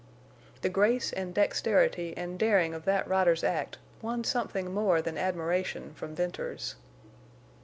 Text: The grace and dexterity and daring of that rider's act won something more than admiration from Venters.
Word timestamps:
The 0.61 0.69
grace 0.69 1.13
and 1.13 1.31
dexterity 1.31 2.15
and 2.17 2.39
daring 2.39 2.73
of 2.73 2.85
that 2.85 3.07
rider's 3.07 3.43
act 3.43 3.77
won 4.01 4.23
something 4.23 4.73
more 4.73 4.99
than 4.99 5.15
admiration 5.15 5.93
from 5.93 6.15
Venters. 6.15 6.73